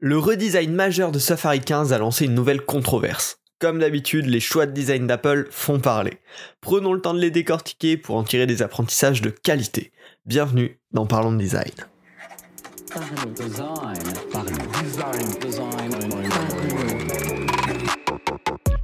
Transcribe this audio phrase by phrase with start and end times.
[0.00, 3.40] Le redesign majeur de Safari 15 a lancé une nouvelle controverse.
[3.58, 6.18] Comme d'habitude, les choix de design d'Apple font parler.
[6.60, 9.90] Prenons le temps de les décortiquer pour en tirer des apprentissages de qualité.
[10.24, 11.72] Bienvenue dans Parlons de Design.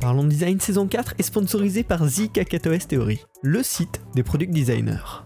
[0.01, 5.23] Parlons de Design saison 4 est sponsorisé par The Theory, le site des product designers.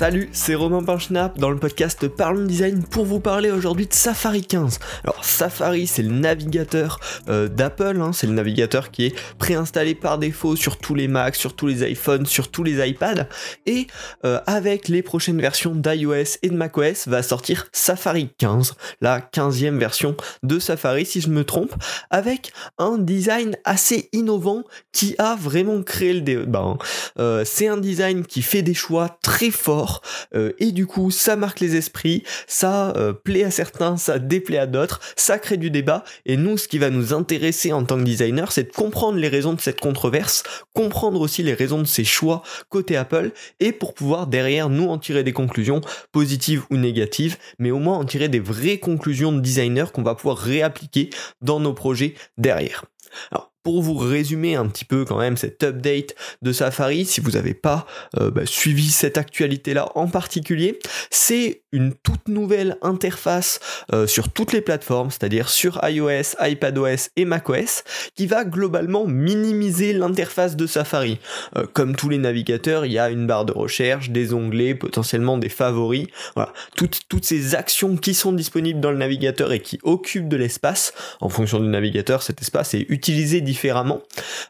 [0.00, 4.40] Salut, c'est Romain Pinchnapp dans le podcast Parlons Design pour vous parler aujourd'hui de Safari
[4.40, 4.78] 15.
[5.04, 8.10] Alors Safari c'est le navigateur euh, d'Apple, hein.
[8.14, 11.86] c'est le navigateur qui est préinstallé par défaut sur tous les Macs, sur tous les
[11.86, 13.28] iPhones, sur tous les iPads
[13.66, 13.88] et
[14.24, 19.76] euh, avec les prochaines versions d'iOS et de macOS va sortir Safari 15, la 15e
[19.76, 21.74] version de Safari si je me trompe,
[22.08, 26.60] avec un design assez innovant qui a vraiment créé le débat.
[26.60, 26.78] Hein.
[27.18, 29.89] Euh, c'est un design qui fait des choix très forts
[30.34, 34.58] euh, et du coup ça marque les esprits, ça euh, plaît à certains, ça déplaît
[34.58, 37.98] à d'autres, ça crée du débat et nous ce qui va nous intéresser en tant
[37.98, 40.42] que designer c'est de comprendre les raisons de cette controverse,
[40.74, 44.98] comprendre aussi les raisons de ces choix côté Apple et pour pouvoir derrière nous en
[44.98, 45.80] tirer des conclusions
[46.12, 50.14] positives ou négatives mais au moins en tirer des vraies conclusions de designer qu'on va
[50.14, 52.84] pouvoir réappliquer dans nos projets derrière.
[53.62, 57.54] Pour vous résumer un petit peu quand même cette update de Safari, si vous n'avez
[57.54, 57.86] pas
[58.18, 60.78] euh, bah, suivi cette actualité-là en particulier,
[61.10, 63.60] c'est une toute nouvelle interface
[63.92, 67.84] euh, sur toutes les plateformes, c'est-à-dire sur iOS, iPadOS et macOS,
[68.16, 71.18] qui va globalement minimiser l'interface de Safari.
[71.56, 75.38] Euh, comme tous les navigateurs, il y a une barre de recherche, des onglets, potentiellement
[75.38, 76.06] des favoris,
[76.76, 80.92] toutes, toutes ces actions qui sont disponibles dans le navigateur et qui occupent de l'espace.
[81.20, 83.40] En fonction du navigateur, cet espace est utilisé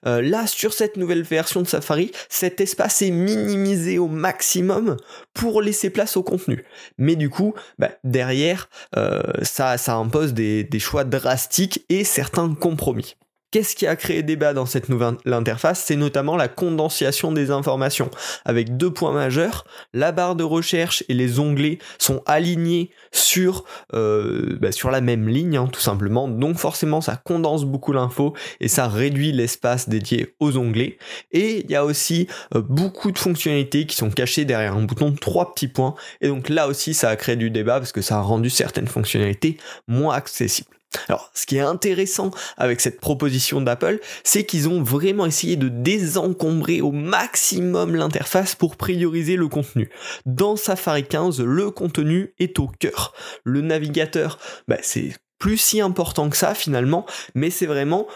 [0.06, 4.96] Euh, là, sur cette nouvelle version de Safari, cet espace est minimisé au maximum
[5.34, 6.64] pour laisser place au contenu.
[6.98, 13.16] Mais du coup, bah, derrière, euh, ça impose des choix drastiques et certains compromis.
[13.50, 15.82] Qu'est-ce qui a créé débat dans cette nouvelle interface?
[15.84, 18.08] C'est notamment la condensation des informations,
[18.44, 19.64] avec deux points majeurs.
[19.92, 25.28] La barre de recherche et les onglets sont alignés sur, euh, bah, sur la même
[25.28, 26.28] ligne, hein, tout simplement.
[26.28, 30.98] Donc forcément, ça condense beaucoup l'info et ça réduit l'espace dédié aux onglets.
[31.32, 35.12] Et il y a aussi euh, beaucoup de fonctionnalités qui sont cachées derrière un bouton
[35.12, 35.96] trois petits points.
[36.20, 38.86] Et donc là aussi, ça a créé du débat parce que ça a rendu certaines
[38.86, 39.56] fonctionnalités
[39.88, 40.79] moins accessibles.
[41.08, 45.68] Alors, ce qui est intéressant avec cette proposition d'Apple, c'est qu'ils ont vraiment essayé de
[45.68, 49.90] désencombrer au maximum l'interface pour prioriser le contenu.
[50.26, 53.14] Dans Safari 15, le contenu est au cœur.
[53.44, 58.06] Le navigateur, bah, c'est plus si important que ça finalement, mais c'est vraiment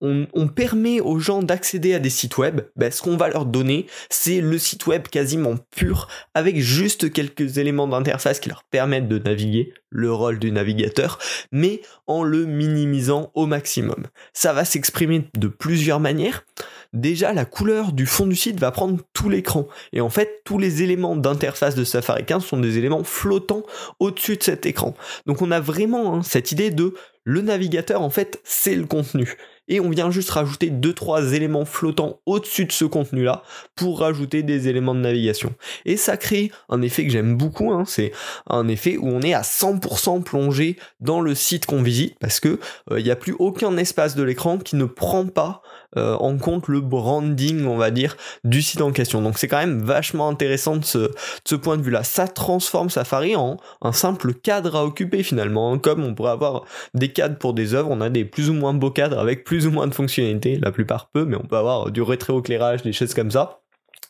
[0.00, 3.86] on, permet aux gens d'accéder à des sites web, ben, ce qu'on va leur donner,
[4.08, 9.18] c'est le site web quasiment pur, avec juste quelques éléments d'interface qui leur permettent de
[9.18, 11.18] naviguer, le rôle du navigateur,
[11.52, 14.06] mais en le minimisant au maximum.
[14.32, 16.44] Ça va s'exprimer de plusieurs manières.
[16.92, 19.68] Déjà, la couleur du fond du site va prendre tout l'écran.
[19.92, 23.64] Et en fait, tous les éléments d'interface de Safari 15 sont des éléments flottants
[23.98, 24.94] au-dessus de cet écran.
[25.26, 26.94] Donc on a vraiment hein, cette idée de
[27.24, 29.36] le navigateur, en fait, c'est le contenu
[29.70, 33.42] et on vient juste rajouter 2-3 éléments flottants au-dessus de ce contenu-là
[33.76, 35.54] pour rajouter des éléments de navigation.
[35.86, 38.12] Et ça crée un effet que j'aime beaucoup, hein, c'est
[38.48, 42.58] un effet où on est à 100% plongé dans le site qu'on visite parce que
[42.90, 45.62] il euh, n'y a plus aucun espace de l'écran qui ne prend pas
[45.96, 49.22] euh, en compte le branding, on va dire, du site en question.
[49.22, 51.10] Donc c'est quand même vachement intéressant de ce,
[51.44, 52.04] ce point de vue-là.
[52.04, 55.72] Ça transforme Safari en un simple cadre à occuper finalement.
[55.72, 55.78] Hein.
[55.78, 56.64] Comme on pourrait avoir
[56.94, 59.59] des cadres pour des œuvres, on a des plus ou moins beaux cadres avec plus
[59.66, 63.14] ou moins de fonctionnalités, la plupart peu, mais on peut avoir du rétro-éclairage, des choses
[63.14, 63.60] comme ça.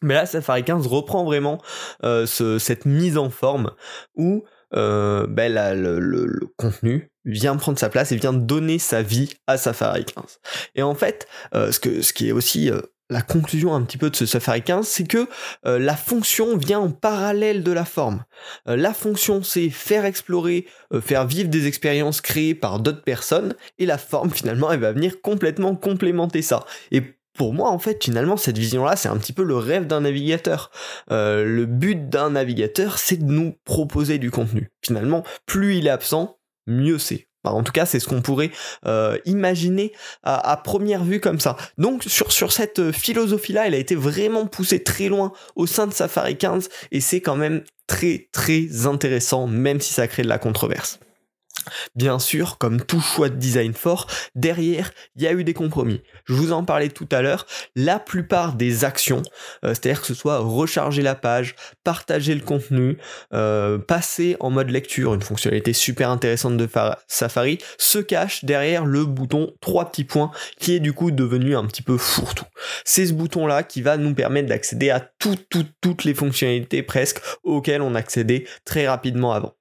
[0.02, 1.58] Mais là, Safari 15 reprend vraiment
[2.04, 3.72] euh, cette mise en forme
[4.14, 4.44] où
[4.74, 10.04] euh, ben, le, contenu vient prendre sa place et vient donner sa vie à Safari
[10.04, 10.40] 15.
[10.74, 14.16] Et en fait, euh, ce, qui est aussi euh, la conclusion un petit peu de
[14.16, 15.28] ce Safari 15, c'est que
[15.64, 18.24] la fonction vient en parallèle de la forme.
[18.66, 20.66] la fonction, c'est faire explorer,
[21.00, 25.20] faire vivre des expériences créées par d'autres personnes, et la forme, finalement, elle va venir
[25.20, 26.64] complètement complémenter ça.
[26.90, 27.02] Et
[27.40, 30.70] pour moi, en fait, finalement, cette vision-là, c'est un petit peu le rêve d'un navigateur.
[31.10, 34.70] Euh, le but d'un navigateur, c'est de nous proposer du contenu.
[34.84, 37.29] Finalement, plus il est absent, mieux c'est.
[37.44, 38.50] En tout cas, c'est ce qu'on pourrait
[38.86, 39.92] euh, imaginer
[40.22, 41.56] à, première vue comme ça.
[41.78, 45.92] Donc, sur, sur cette philosophie-là, elle a été vraiment poussée très loin au sein de
[45.92, 50.38] Safari 15, et c'est quand même très très intéressant, même si ça crée de la
[50.38, 51.00] controverse.
[51.96, 54.06] Bien sûr, comme tout choix de design fort,
[54.36, 56.02] derrière, il y a eu des compromis.
[56.24, 59.22] Je vous en parlais tout à l'heure, la plupart des actions,
[59.64, 62.98] euh, c'est-à-dire que ce soit recharger la page, partager le contenu,
[63.34, 66.68] euh, passer en mode lecture, une fonctionnalité super intéressante de
[67.08, 71.66] Safari, se cache derrière le bouton trois petits points qui est du coup devenu un
[71.66, 72.46] petit peu fourre-tout.
[72.84, 77.20] C'est ce bouton-là qui va nous permettre d'accéder à toutes, toutes, toutes les fonctionnalités presque
[77.42, 79.54] auxquelles on accédait très rapidement avant.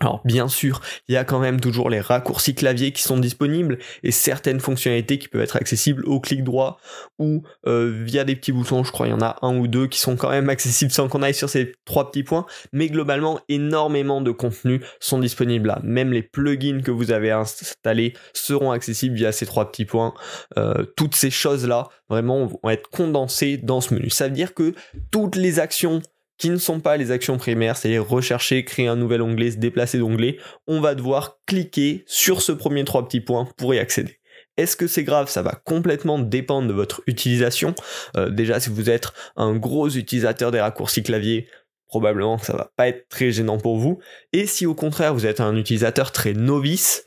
[0.00, 3.78] Alors bien sûr, il y a quand même toujours les raccourcis clavier qui sont disponibles
[4.04, 6.78] et certaines fonctionnalités qui peuvent être accessibles au clic droit
[7.18, 9.88] ou euh, via des petits boutons, je crois il y en a un ou deux
[9.88, 13.40] qui sont quand même accessibles sans qu'on aille sur ces trois petits points, mais globalement
[13.48, 15.80] énormément de contenus sont disponibles là.
[15.82, 20.14] Même les plugins que vous avez installés seront accessibles via ces trois petits points.
[20.58, 24.10] Euh, toutes ces choses-là vraiment vont être condensées dans ce menu.
[24.10, 24.74] Ça veut dire que
[25.10, 26.00] toutes les actions
[26.38, 29.98] qui ne sont pas les actions primaires, c'est-à-dire rechercher, créer un nouvel onglet, se déplacer
[29.98, 34.18] d'onglet, on va devoir cliquer sur ce premier trois petits points pour y accéder.
[34.56, 35.28] Est-ce que c'est grave?
[35.28, 37.74] Ça va complètement dépendre de votre utilisation.
[38.16, 41.48] Euh, déjà, si vous êtes un gros utilisateur des raccourcis clavier,
[41.86, 43.98] probablement ça va pas être très gênant pour vous.
[44.32, 47.04] Et si au contraire vous êtes un utilisateur très novice,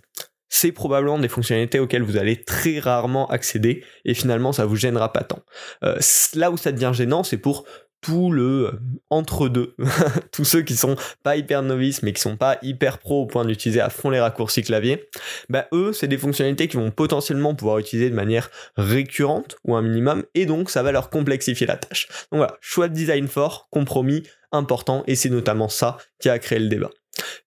[0.50, 5.14] c'est probablement des fonctionnalités auxquelles vous allez très rarement accéder et finalement ça vous gênera
[5.14, 5.40] pas tant.
[5.84, 5.98] Euh,
[6.36, 7.66] là où ça devient gênant, c'est pour
[8.02, 9.76] tout le euh, entre deux,
[10.32, 13.46] tous ceux qui sont pas hyper novices mais qui sont pas hyper pro au point
[13.46, 15.08] d'utiliser à fond les raccourcis clavier,
[15.50, 19.82] bah eux c'est des fonctionnalités qui vont potentiellement pouvoir utiliser de manière récurrente ou un
[19.82, 22.08] minimum et donc ça va leur complexifier la tâche.
[22.32, 26.60] Donc voilà, choix de design fort, compromis important et c'est notamment ça qui a créé
[26.60, 26.90] le débat.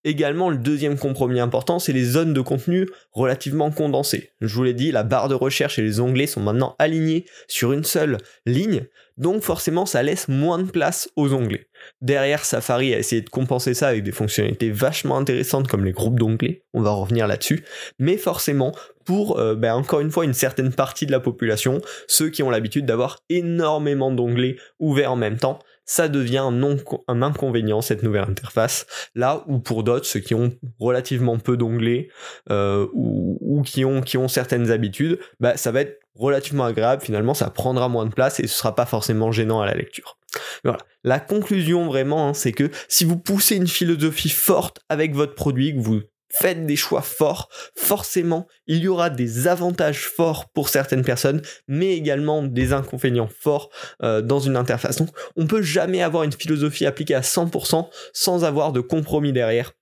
[0.04, 4.30] Également, le deuxième compromis important, c'est les zones de contenu relativement condensées.
[4.40, 7.72] Je vous l'ai dit, la barre de recherche et les onglets sont maintenant alignés sur
[7.72, 11.68] une seule ligne, donc forcément ça laisse moins de place aux onglets.
[12.02, 16.18] Derrière, Safari a essayé de compenser ça avec des fonctionnalités vachement intéressantes comme les groupes
[16.18, 17.64] d'onglets, on va revenir là-dessus,
[17.98, 18.74] mais forcément
[19.04, 22.50] pour euh, ben, encore une fois une certaine partie de la population, ceux qui ont
[22.50, 26.76] l'habitude d'avoir énormément d'onglets ouverts en même temps, ça devient un, non,
[27.08, 28.86] un inconvénient cette nouvelle interface.
[29.14, 32.08] Là où pour d'autres, ceux qui ont relativement peu d'onglets
[32.50, 37.02] euh, ou, qui, ont, qui ont certaines habitudes, bah, ça va être relativement agréable.
[37.02, 40.18] Finalement, ça prendra moins de place et ce sera pas forcément gênant à la lecture.
[40.64, 40.78] Voilà.
[41.04, 45.74] La conclusion vraiment, hein, c'est que si vous poussez une philosophie forte avec votre produit,
[45.74, 46.00] que vous
[46.38, 51.96] faites des choix forts, forcément, il y aura des avantages forts pour certaines personnes, mais
[51.96, 53.70] également des inconvénients forts
[54.02, 54.96] euh, dans une interface.
[54.96, 59.72] Donc, on peut jamais avoir une philosophie appliquée à 100% sans avoir de compromis derrière.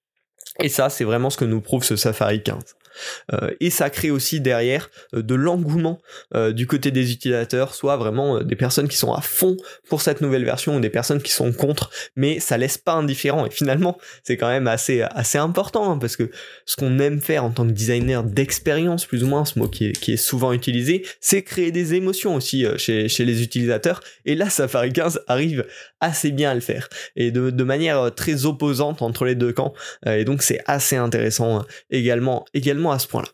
[0.61, 2.77] Et ça, c'est vraiment ce que nous prouve ce Safari 15.
[3.33, 6.01] Euh, et ça crée aussi derrière euh, de l'engouement
[6.35, 9.57] euh, du côté des utilisateurs, soit vraiment des personnes qui sont à fond
[9.89, 13.47] pour cette nouvelle version ou des personnes qui sont contre, mais ça laisse pas indifférent.
[13.47, 16.31] Et finalement, c'est quand même assez, assez important hein, parce que
[16.67, 19.87] ce qu'on aime faire en tant que designer d'expérience, plus ou moins, ce mot qui
[19.87, 24.01] est, qui est souvent utilisé, c'est créer des émotions aussi chez, chez les utilisateurs.
[24.25, 25.67] Et là, Safari 15 arrive
[26.01, 29.73] assez bien à le faire et de, de manière très opposante entre les deux camps.
[30.07, 32.45] et donc, c'est assez intéressant hein, également,
[32.83, 33.29] également à ce point-là.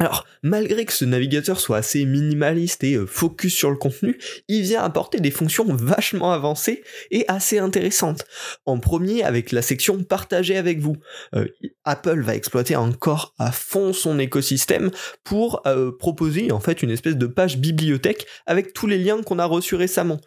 [0.00, 4.18] Alors, malgré que ce navigateur soit assez minimaliste et euh, focus sur le contenu,
[4.48, 6.82] il vient apporter des fonctions vachement avancées
[7.12, 8.24] et assez intéressantes.
[8.66, 10.96] En premier, avec la section partagée avec vous.
[11.36, 11.46] Euh,
[11.84, 14.90] Apple va exploiter encore à fond son écosystème
[15.22, 19.38] pour euh, proposer en fait une espèce de page bibliothèque avec tous les liens qu'on
[19.38, 20.18] a reçus récemment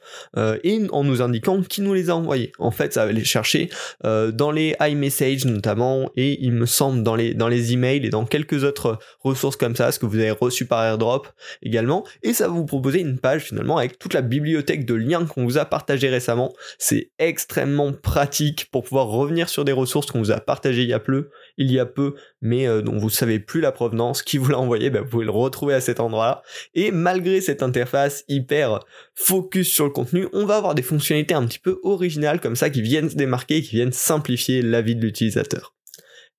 [0.64, 2.52] et en nous indiquant qui nous les a envoyés.
[2.60, 3.70] En fait, ça va les chercher
[4.04, 8.26] dans les iMessage notamment et il me semble dans les dans les emails et dans
[8.26, 11.28] quelques autres ressources comme ça, ce que vous avez reçu par airdrop
[11.62, 15.26] également, et ça va vous proposer une page finalement avec toute la bibliothèque de liens
[15.26, 16.54] qu'on vous a partagé récemment.
[16.78, 20.94] C'est extrêmement pratique pour pouvoir revenir sur des ressources qu'on vous a partagées il y
[20.94, 24.38] a peu, il y a peu, mais euh, dont vous savez plus la provenance, qui
[24.38, 26.44] vous l'a envoyé, bah, vous pouvez le retrouver à cet endroit-là.
[26.74, 28.80] Et malgré cette interface hyper
[29.16, 32.70] focus sur le contenu, on va avoir des fonctionnalités un petit peu originales comme ça
[32.70, 35.77] qui viennent se démarquer, qui viennent simplifier la vie de l'utilisateur.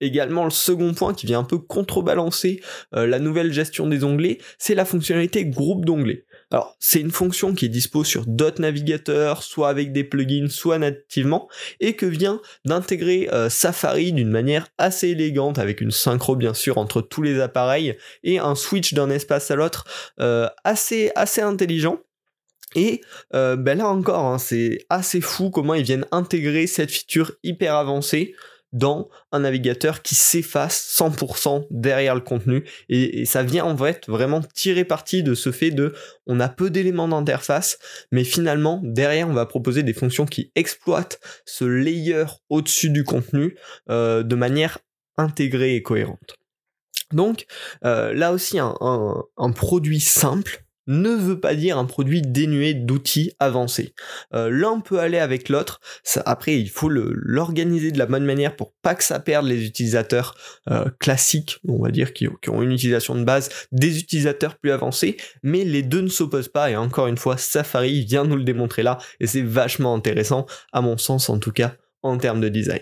[0.01, 2.61] Également, le second point qui vient un peu contrebalancer
[2.95, 6.25] euh, la nouvelle gestion des onglets, c'est la fonctionnalité groupe d'onglets.
[6.51, 10.79] Alors, c'est une fonction qui est dispo sur d'autres navigateurs, soit avec des plugins, soit
[10.79, 11.49] nativement,
[11.81, 16.79] et que vient d'intégrer euh, Safari d'une manière assez élégante, avec une synchro bien sûr
[16.79, 19.85] entre tous les appareils, et un switch d'un espace à l'autre
[20.21, 21.99] euh, assez, assez intelligent.
[22.75, 23.01] Et
[23.33, 28.35] ben là encore, hein, c'est assez fou comment ils viennent intégrer cette feature hyper avancée
[28.73, 34.41] dans un navigateur qui s'efface 100% derrière le contenu et, ça vient en fait vraiment
[34.41, 35.95] tirer parti de ce fait de
[36.27, 37.79] on a peu d'éléments d'interface
[38.13, 43.57] mais finalement derrière on va proposer des fonctions qui exploitent ce layer au-dessus du contenu
[43.91, 44.79] euh, de manière
[45.17, 46.37] intégrée et cohérente.
[47.13, 47.47] Donc
[47.85, 53.95] euh, là aussi un, produit simple ne veut pas dire un produit dénué d'outils avancés.
[54.35, 55.81] Euh, l'un peut aller avec l'autre.
[56.25, 60.35] Après, il faut l'organiser de la bonne manière pour pas que ça perde les utilisateurs
[60.71, 64.73] euh, classiques, on va dire, qui, qui, ont une utilisation de base, des utilisateurs plus
[64.73, 65.17] avancés.
[65.43, 66.71] Mais les deux ne s'opposent pas.
[66.71, 68.99] Et encore une fois, Safari vient nous le démontrer là.
[69.21, 72.81] Et c'est vachement intéressant, à mon sens en tout cas, en termes de design.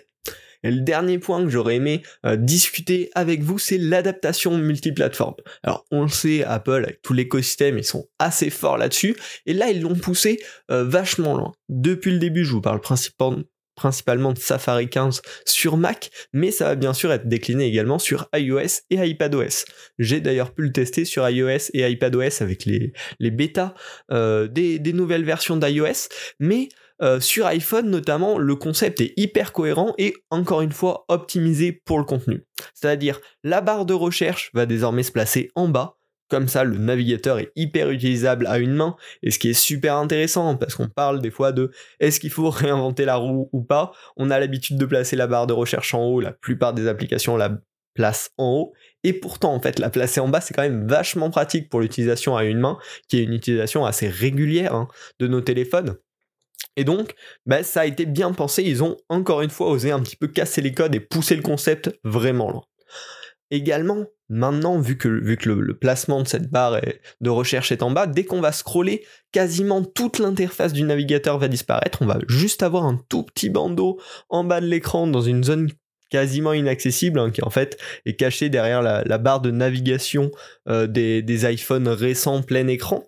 [0.67, 5.35] Et le dernier point que j'aurais aimé euh, discuter avec vous, c'est l'adaptation multiplateforme.
[5.63, 9.71] Alors on le sait, Apple avec tout l'écosystème, ils sont assez forts là-dessus, et là
[9.71, 10.39] ils l'ont poussé
[10.71, 11.53] euh, vachement loin.
[11.69, 16.75] Depuis le début, je vous parle principalement de Safari 15 sur Mac, mais ça va
[16.75, 19.65] bien sûr être décliné également sur iOS et iPadOS.
[19.99, 22.93] J'ai d'ailleurs pu le tester sur iOS et iPadOS avec les,
[23.31, 23.75] bêtas
[24.11, 26.09] euh, des, des, nouvelles versions d'iOS,
[26.41, 26.69] mais
[27.03, 31.99] euh, sur iPhone notamment, le concept est hyper cohérent et encore une fois optimisé pour
[31.99, 32.45] le contenu.
[32.75, 35.97] C'est-à-dire la barre de recherche va désormais se placer en bas.
[36.29, 39.95] Comme ça, le navigateur est hyper utilisable à une main, et ce qui est super
[39.95, 43.93] intéressant, parce qu'on parle des fois de est-ce qu'il faut réinventer la roue ou pas?
[44.17, 47.37] On a l'habitude de placer la barre de recherche en haut, la plupart des applications
[47.37, 47.59] la
[47.95, 48.73] placent en haut,
[49.05, 52.37] et pourtant en fait la placer en bas c'est quand même vachement pratique pour l'utilisation
[52.37, 52.77] à une main,
[53.09, 54.89] qui est une utilisation assez régulière hein,
[55.21, 55.97] de nos téléphones.
[56.77, 57.15] Et donc,
[57.47, 60.29] bah, ça a été bien pensé, ils ont encore une fois osé un petit peu
[60.29, 62.65] casser les codes et pousser le concept vraiment loin.
[63.51, 66.81] Également, maintenant, vu que, le, placement de cette barre
[67.21, 71.49] de recherche est en bas, dès qu'on va scroller, quasiment toute l'interface du navigateur va
[71.49, 72.03] disparaître.
[72.03, 75.71] On va juste avoir un tout petit bandeau en bas de l'écran dans une zone
[76.11, 80.31] quasiment inaccessible, hein, qui en fait est cachée derrière la, barre de navigation
[80.69, 83.05] euh, des iPhones récents plein écran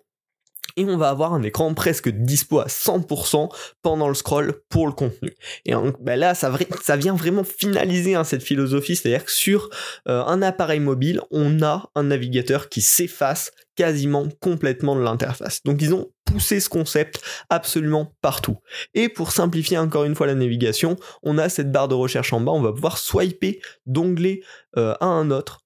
[0.77, 3.49] et on va avoir un écran presque dispo à 100%
[3.81, 5.33] pendant le scroll pour le contenu.
[5.65, 6.49] Et ben là, ça,
[6.97, 9.69] vient vraiment finaliser hein, cette philosophie, c'est-à-dire que sur
[10.07, 15.63] euh, un appareil mobile, on a un navigateur qui s'efface quasiment complètement de l'interface.
[15.63, 18.57] Donc ils ont poussé ce concept absolument partout.
[18.93, 22.41] Et pour simplifier encore une fois la navigation, on a cette barre de recherche en
[22.41, 24.41] bas, on va pouvoir swiper d'onglet
[24.77, 25.61] euh, à un autre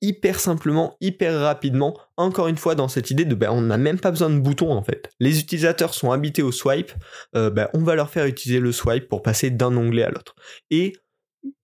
[0.00, 3.98] hyper simplement, hyper rapidement, encore une fois dans cette idée de ben, on n'a même
[3.98, 5.10] pas besoin de boutons en fait.
[5.20, 6.92] Les utilisateurs sont habités au swipe,
[7.36, 10.34] euh, ben, on va leur faire utiliser le swipe pour passer d'un onglet à l'autre.
[10.70, 10.94] Et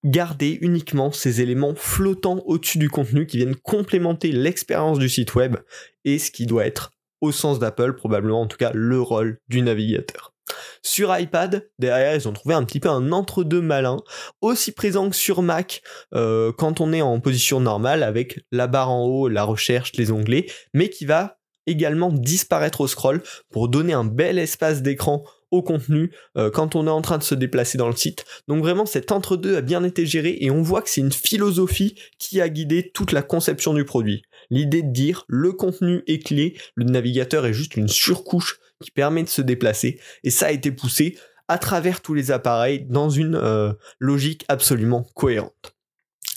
[0.05, 5.57] garder uniquement ces éléments flottants au-dessus du contenu qui viennent complémenter l'expérience du site web
[6.05, 9.63] et ce qui doit être, au sens d'Apple, probablement en tout cas le rôle du
[9.63, 10.34] navigateur.
[10.83, 13.97] Sur iPad, derrière, ils ont trouvé un petit peu un entre-deux malin,
[14.43, 15.83] aussi présent que sur Mac
[16.15, 20.11] euh, quand on est en position normale avec la barre en haut, la recherche, les
[20.11, 25.63] onglets, mais qui va également disparaître au scroll pour donner un bel espace d'écran au
[25.63, 28.25] contenu euh, quand on est en train de se déplacer dans le site.
[28.49, 31.95] Donc vraiment cet entre-deux a bien été géré et on voit que c'est une philosophie
[32.19, 34.23] qui a guidé toute la conception du produit.
[34.51, 39.23] L'idée de dire le contenu est clé, le navigateur est juste une surcouche qui permet
[39.23, 43.35] de se déplacer, et ça a été poussé à travers tous les appareils dans une
[43.35, 45.74] euh, logique absolument cohérente.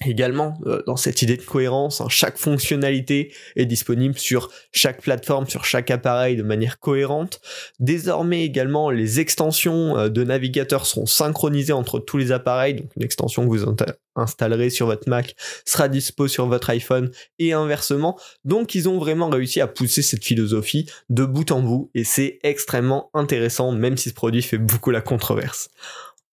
[0.06, 5.48] Également, euh, dans cette idée de cohérence, hein, chaque fonctionnalité est disponible sur chaque plateforme,
[5.48, 7.42] sur chaque appareil de manière cohérente.
[7.80, 13.04] Désormais également, les extensions euh, de navigateur seront synchronisées entre tous les appareils, donc une
[13.04, 13.66] extension que vous
[14.16, 15.36] installerez sur votre Mac
[15.66, 18.20] sera dispo sur votre iPhone et inversement.
[18.46, 22.38] Donc ils ont vraiment réussi à pousser cette philosophie de bout en bout et c'est
[22.44, 25.70] extrêmement intéressant, même si ce produit fait beaucoup la controverse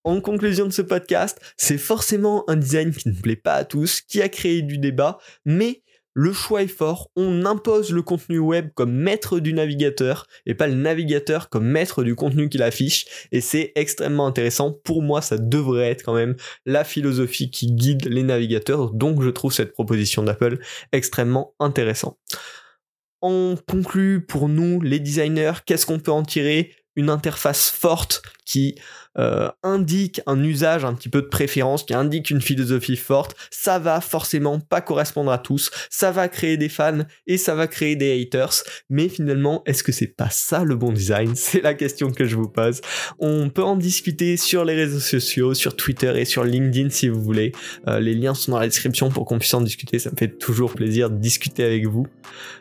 [0.05, 4.01] en conclusion de ce podcast, c'est forcément un design qui ne plaît pas à tous,
[4.03, 5.83] qui a créé du débat, mais
[6.17, 10.69] le choix est fort, on impose le contenu web comme maître du navigateur et pas
[10.69, 14.73] le navigateur comme maître du contenu qu'il affiche et c'est extrêmement intéressant.
[14.85, 19.29] Pour moi, ça devrait être quand même la philosophie qui guide les navigateurs, donc je
[19.29, 20.59] trouve cette proposition d'Apple
[20.93, 22.17] extrêmement intéressante.
[23.21, 26.77] On conclut pour nous, les designers, qu'est-ce qu'on peut en tirer?
[26.95, 28.75] Une interface forte qui
[29.19, 33.79] euh, indique un usage un petit peu de préférence, qui indique une philosophie forte, ça
[33.79, 37.97] va forcément pas correspondre à tous, ça va créer des fans et ça va créer
[37.97, 41.35] des haters, mais finalement, est-ce que c'est pas ça le bon design?
[41.45, 42.81] C'est la question que je vous pose.
[43.19, 47.23] On peut en discuter sur les réseaux sociaux, sur Twitter et sur LinkedIn si vous
[47.23, 47.53] voulez.
[47.87, 50.39] Euh, les liens sont dans la description pour qu'on puisse en discuter, ça me fait
[50.39, 52.07] toujours plaisir de discuter avec vous.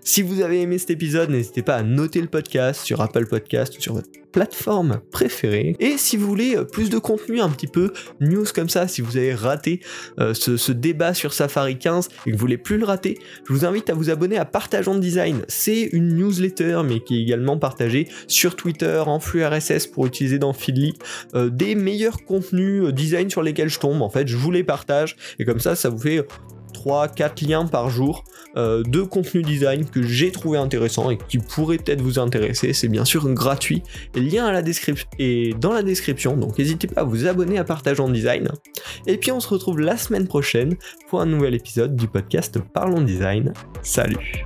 [0.03, 3.77] Si vous avez aimé cet épisode, n'hésitez pas à noter le podcast sur Apple Podcast
[3.77, 5.77] ou sur votre plateforme préférée.
[5.79, 9.01] Et si vous voulez euh, plus de contenu, un petit peu news comme ça, si
[9.01, 9.79] vous avez raté
[10.19, 13.63] euh, ce, débat sur Safari 15 et que vous voulez plus le rater, je vous
[13.63, 15.43] invite à vous abonner à Partageons Design.
[15.47, 20.39] C'est une newsletter, mais qui est également partagée sur Twitter, en flux RSS pour utiliser
[20.39, 20.93] dans Feedly,
[21.35, 24.01] euh, des meilleurs contenus design sur lesquels je tombe.
[24.01, 26.25] En fait, je vous les partage et comme ça, ça vous fait
[26.73, 28.23] 3-4 liens par jour
[28.55, 32.73] euh, de contenu design que j'ai trouvé intéressant et qui pourrait peut-être vous intéresser.
[32.73, 33.83] C'est bien sûr gratuit.
[34.15, 36.37] Lien à la description et dans la description.
[36.37, 38.49] Donc n'hésitez pas à vous abonner à Partageons Design.
[39.07, 40.75] Et puis on se retrouve la semaine prochaine
[41.09, 43.53] pour un nouvel épisode du podcast Parlons Design.
[43.81, 44.45] Salut.